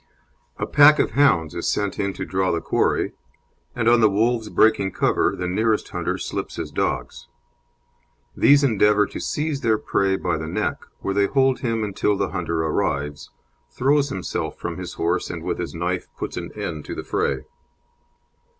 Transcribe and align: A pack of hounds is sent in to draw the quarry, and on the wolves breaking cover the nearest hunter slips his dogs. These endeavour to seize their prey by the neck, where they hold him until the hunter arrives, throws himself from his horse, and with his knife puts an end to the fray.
A 0.57 0.65
pack 0.65 0.97
of 0.97 1.11
hounds 1.11 1.53
is 1.53 1.67
sent 1.67 1.99
in 1.99 2.11
to 2.13 2.25
draw 2.25 2.51
the 2.51 2.59
quarry, 2.59 3.11
and 3.75 3.87
on 3.87 4.01
the 4.01 4.09
wolves 4.09 4.49
breaking 4.49 4.93
cover 4.93 5.35
the 5.35 5.47
nearest 5.47 5.89
hunter 5.89 6.17
slips 6.17 6.55
his 6.55 6.71
dogs. 6.71 7.27
These 8.35 8.63
endeavour 8.63 9.05
to 9.05 9.19
seize 9.19 9.61
their 9.61 9.77
prey 9.77 10.15
by 10.15 10.39
the 10.39 10.47
neck, 10.47 10.79
where 11.01 11.13
they 11.13 11.27
hold 11.27 11.59
him 11.59 11.83
until 11.83 12.17
the 12.17 12.29
hunter 12.29 12.63
arrives, 12.63 13.29
throws 13.69 14.09
himself 14.09 14.57
from 14.57 14.77
his 14.79 14.95
horse, 14.95 15.29
and 15.29 15.43
with 15.43 15.59
his 15.59 15.75
knife 15.75 16.07
puts 16.17 16.35
an 16.35 16.51
end 16.53 16.83
to 16.85 16.95
the 16.95 17.03
fray. 17.03 17.45